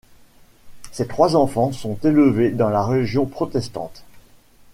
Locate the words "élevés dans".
2.03-2.69